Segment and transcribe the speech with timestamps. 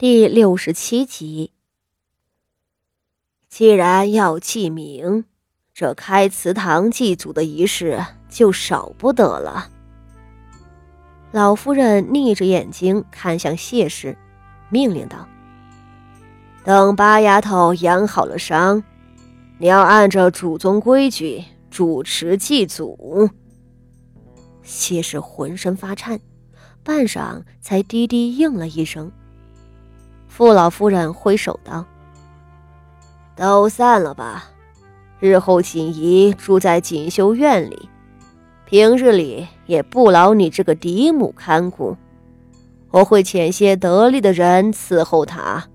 [0.00, 1.50] 第六十七集。
[3.48, 5.24] 既然要祭名，
[5.74, 9.68] 这开祠堂祭祖的仪式就少不得了。
[11.32, 14.16] 老夫人逆着眼睛看向谢氏，
[14.70, 15.26] 命令道
[16.62, 18.80] ：“等八丫头养好了伤，
[19.58, 21.42] 你要按照祖宗规矩
[21.72, 23.28] 主持祭祖。”
[24.62, 26.20] 谢氏浑身发颤，
[26.84, 29.10] 半晌才低低应了一声。
[30.38, 31.84] 傅老夫人挥手道
[33.34, 34.44] ：“都散了吧，
[35.18, 37.88] 日后锦仪住在锦绣院里，
[38.64, 41.96] 平日里也不劳你这个嫡母看顾，
[42.92, 45.66] 我会遣些得力的人伺候她。”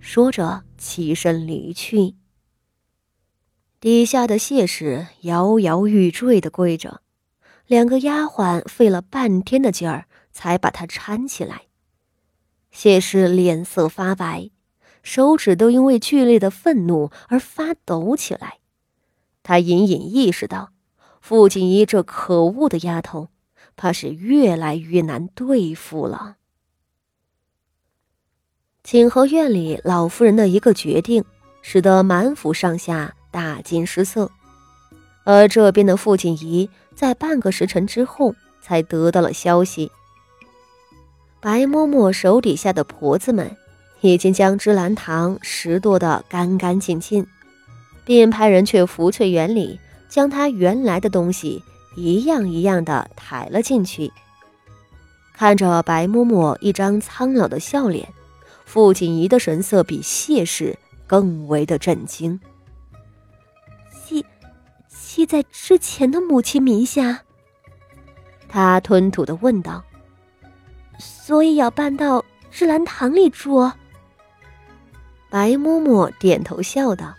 [0.00, 2.14] 说着起身离去。
[3.80, 7.00] 底下的谢氏摇摇欲坠的跪着，
[7.66, 11.62] 两个丫鬟费了半天的劲儿才把她搀起来。
[12.78, 14.50] 谢氏脸色发白，
[15.02, 18.58] 手指都因为剧烈的愤怒而发抖起来。
[19.42, 20.72] 他隐隐意识到，
[21.22, 23.30] 傅锦仪这可恶的丫头，
[23.76, 26.36] 怕是越来越难对付了。
[28.82, 31.24] 景和院里老夫人的一个决定，
[31.62, 34.30] 使得满府上下大惊失色，
[35.24, 39.90] 而这边的傅锦仪在半个时辰之后才得到了消息。
[41.46, 43.56] 白嬷嬷手底下的婆子们
[44.00, 47.24] 已经将芝兰堂拾掇得干干净净，
[48.04, 51.62] 并派人去福翠园里将她原来的东西
[51.94, 54.12] 一样一样的抬了进去。
[55.34, 58.08] 看着白嬷嬷一张苍老的笑脸，
[58.64, 62.40] 傅锦仪的神色比谢氏更为的震惊。
[64.04, 64.26] 记
[64.88, 67.22] 记在之前的母亲名下，
[68.48, 69.84] 他吞吐的问道。
[70.98, 73.70] 所以要搬到芝兰堂里住。
[75.28, 77.14] 白嬷嬷点头笑道：“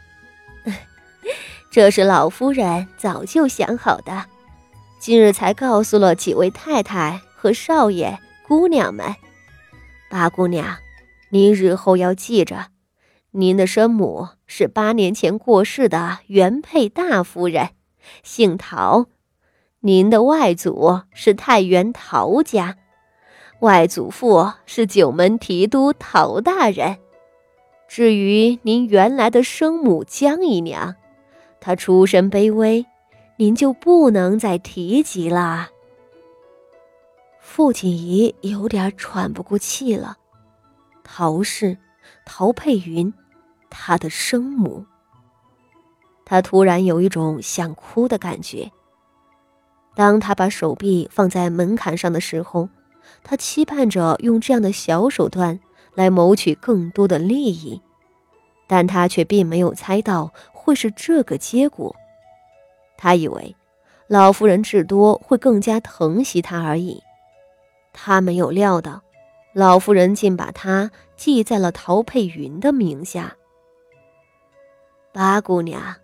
[1.69, 4.25] 这是老夫人早就想好的，
[5.00, 9.13] 今日才告诉了几位太太和少爷、姑娘们。
[10.09, 10.78] 八姑娘，
[11.29, 12.68] 您日后要记着，
[13.31, 17.72] 您的生母是八年前过世的原配大夫人，
[18.23, 19.07] 姓陶，
[19.81, 22.78] 您的外祖是太原陶家。”
[23.62, 27.00] 外祖父是九门提督陶大人，
[27.88, 30.95] 至于您原来的生母江姨娘，
[31.59, 32.85] 她出身卑微，
[33.38, 35.69] 您就不能再提及了。
[37.40, 40.17] 傅锦仪有点喘不过气了。
[41.03, 41.79] 陶氏，
[42.25, 43.12] 陶佩云，
[43.72, 44.85] 她的生母。
[46.25, 48.72] 她突然有一种想哭的感觉。
[49.96, 52.69] 当她把手臂放在门槛上的时候。
[53.23, 55.59] 他期盼着用这样的小手段
[55.94, 57.81] 来谋取更多的利益，
[58.68, 61.96] 但他却并没有猜到会是这个结果。
[62.97, 63.56] 他以为
[64.07, 67.01] 老夫人至多会更加疼惜他而已，
[67.94, 69.01] 他没有料到
[69.53, 73.35] 老夫人竟把他记在了陶佩云的名下。
[75.12, 75.96] 八姑娘，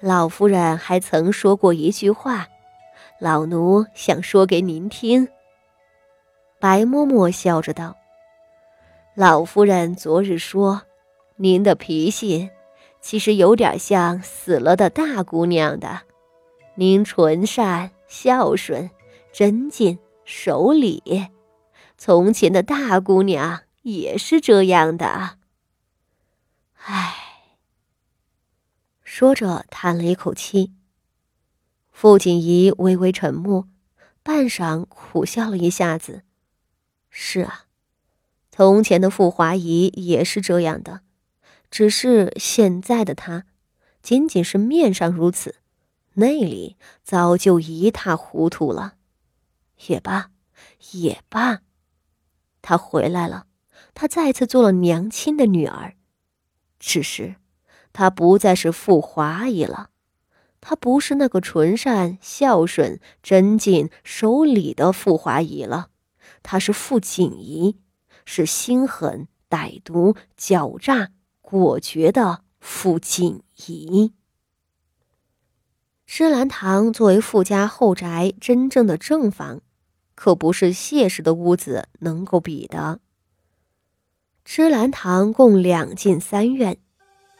[0.00, 2.48] 老夫人还曾说过一句话，
[3.20, 5.28] 老奴想说给您听。
[6.64, 7.94] 白嬷嬷笑着道
[9.14, 10.84] ：“老夫人昨日说，
[11.36, 12.48] 您的脾气
[13.02, 16.04] 其实有点像死了的大姑娘的。
[16.76, 18.88] 您纯善、孝顺、
[19.30, 21.26] 贞谨、守礼，
[21.98, 25.36] 从前的大姑娘也是这样的。”
[26.86, 27.14] 唉，
[29.02, 30.72] 说着叹了一口气。
[31.92, 33.68] 傅锦仪微微沉默，
[34.22, 36.22] 半晌苦笑了一下子。
[37.16, 37.66] 是啊，
[38.50, 41.02] 从前的傅华仪也是这样的，
[41.70, 43.44] 只是现在的他，
[44.02, 45.54] 仅仅是面上如此，
[46.14, 48.94] 内里早就一塌糊涂了。
[49.86, 50.32] 也罢，
[50.90, 51.60] 也罢，
[52.60, 53.46] 他回来了，
[53.94, 55.94] 他再次做了娘亲的女儿，
[56.80, 57.36] 只是
[57.92, 59.90] 他不再是傅华仪了，
[60.60, 65.90] 他不是那个纯善、孝顺、贞谨、守礼的傅华仪了。
[66.42, 67.76] 他是傅锦仪，
[68.24, 71.10] 是心狠、歹毒、狡诈、
[71.40, 74.12] 果决的傅锦仪。
[76.06, 79.62] 芝兰堂作为傅家后宅真正的正房，
[80.14, 83.00] 可不是谢氏的屋子能够比的。
[84.44, 86.76] 芝兰堂共两进三院，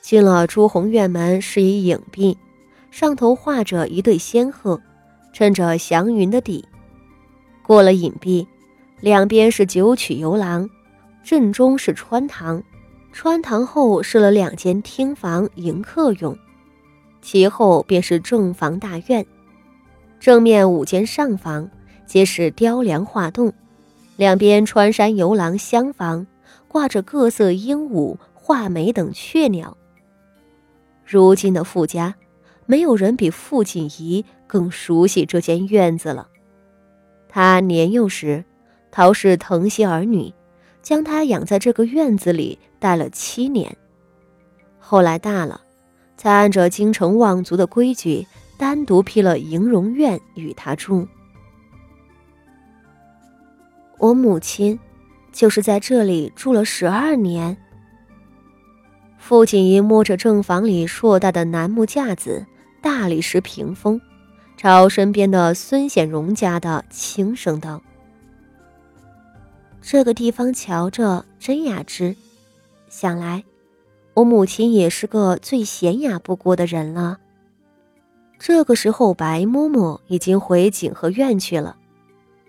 [0.00, 2.38] 进了朱红院门是一影壁，
[2.90, 4.80] 上头画着一对仙鹤，
[5.32, 6.66] 衬着祥云的底。
[7.62, 8.48] 过了影壁。
[9.04, 10.66] 两边是九曲游廊，
[11.22, 12.62] 正中是穿堂，
[13.12, 16.34] 穿堂后设了两间厅房迎客用，
[17.20, 19.26] 其后便是正房大院。
[20.18, 21.70] 正面五间上房
[22.06, 23.52] 皆是雕梁画栋，
[24.16, 26.26] 两边穿山游廊厢房
[26.66, 29.76] 挂着各色鹦鹉、画眉等雀鸟。
[31.04, 32.14] 如今的傅家，
[32.64, 36.26] 没有人比傅锦仪更熟悉这间院子了。
[37.28, 38.42] 他年幼时，
[38.96, 40.32] 陶氏疼惜儿女，
[40.80, 43.76] 将他养在这个院子里待了七年。
[44.78, 45.60] 后来大了，
[46.16, 48.24] 才按着京城望族的规矩。
[48.56, 51.08] 单独批了迎荣院与他住。
[53.98, 54.78] 我母亲
[55.32, 57.56] 就是在这里住了十二年。
[59.18, 62.46] 傅锦仪摸着正房里硕大的楠木架子、
[62.80, 64.00] 大理石屏风，
[64.56, 67.82] 朝身边的孙显荣家的轻声道
[69.86, 72.16] ：“这个地方瞧着真雅致，
[72.88, 73.44] 想来
[74.14, 77.18] 我母亲也是个最娴雅不过的人了。”
[78.40, 81.76] 这个时候，白嬷嬷已经回景和院去了。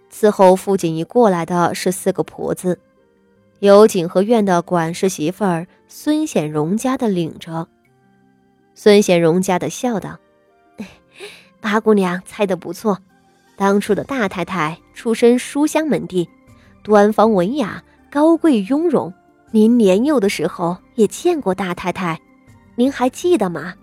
[0.10, 2.80] 伺候傅锦一过来的是四个婆子，
[3.60, 7.68] 由景和院的管事媳妇儿孙显荣家的领着。
[8.76, 10.18] 孙显荣家的笑道
[11.60, 12.98] ：“八姑娘猜得不错，
[13.58, 16.30] 当初的大太太出身书香门第，
[16.86, 19.12] 端方文雅，高贵雍容。
[19.50, 22.22] 您年幼的时候也见过大太太，
[22.76, 23.74] 您还记得吗？”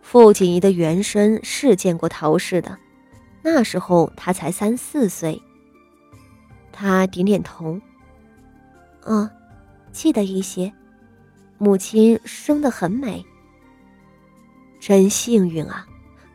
[0.00, 2.78] 傅锦仪的原身是见过陶氏的，
[3.42, 5.42] 那时候他才三四岁。
[6.70, 7.80] 他点点头，
[9.04, 9.28] 嗯，
[9.90, 10.72] 记得一些。
[11.58, 13.26] 母亲生得很美，
[14.78, 15.84] 真幸运啊！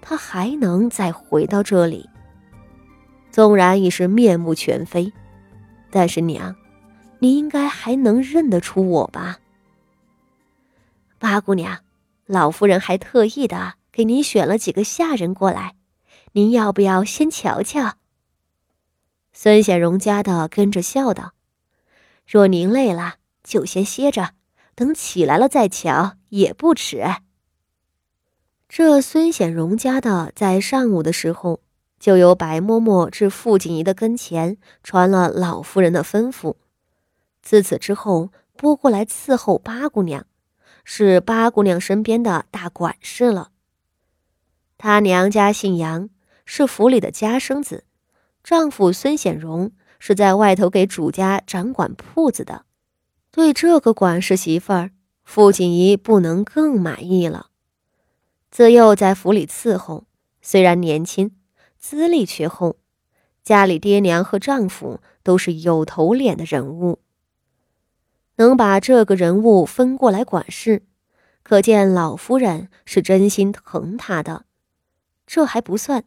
[0.01, 2.07] 他还能再回到这里。
[3.35, 5.11] 纵然已是面目全非，
[5.91, 6.55] 但是娘，
[7.19, 9.39] 你应该还能认得出我吧？
[11.19, 11.79] 八姑娘。
[12.27, 15.75] 老夫人还特意的给您选了几个下人过来，
[16.31, 17.95] 您要不要先瞧瞧？
[19.33, 21.33] 孙显荣家的跟着笑道
[22.25, 24.29] ：“若您累了，就先歇着，
[24.75, 27.03] 等起来了再瞧也不迟。”
[28.69, 31.59] 这孙显荣家的在上午的时候
[31.99, 36.55] 就由白嬷嬷至傅锦仪的跟前传了老夫人的吩咐，
[37.41, 40.25] 自此之后拨过来伺候八姑娘。
[40.87, 43.49] 是八姑娘身边的大管事了。
[44.77, 46.09] 她娘家姓杨，
[46.45, 47.85] 是府里的家生子，
[48.43, 52.65] 丈夫孙显荣是在外头给主家掌管铺子的。
[53.31, 54.91] 对这个管事媳妇儿，
[55.23, 57.47] 傅锦仪不能更满意了。
[58.51, 60.05] 自幼在府里伺候，
[60.39, 61.31] 虽然年轻，
[61.87, 62.77] 资历却厚，
[63.43, 66.97] 家里爹娘和丈夫都是有头脸的人物。
[68.37, 70.81] 能把这个人物分过来管事，
[71.43, 74.45] 可见老夫人是真心疼他的。
[75.27, 76.05] 这还不算，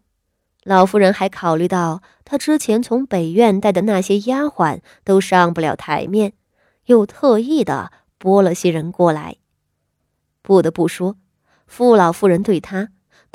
[0.64, 6.32] 老夫人还考虑到她之前从北院带的那些丫鬟都上不了台面，
[6.86, 9.36] 又特意的拨了些人过来。
[10.42, 11.16] 不得不说，
[11.68, 12.88] 傅老夫人对她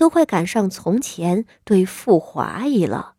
[0.03, 3.13] 都快赶上从前对傅华仪了。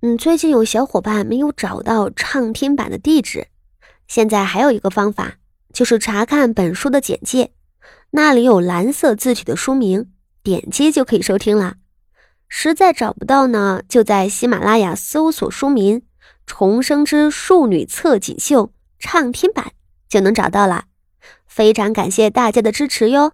[0.00, 3.48] 嗯，最近有小伙伴没有找到畅听版的地址。
[4.08, 5.34] 现在还有一个方法，
[5.70, 7.52] 就是查看本书的简介，
[8.12, 10.10] 那里有蓝色字体的书名，
[10.42, 11.74] 点击就可以收听了。
[12.48, 16.00] 实在找不到呢，就在喜马拉雅搜索书名
[16.46, 19.72] 《重生之庶女侧锦绣》畅听版，
[20.08, 20.86] 就能找到了。
[21.46, 23.32] 非常感谢大家的支持哟。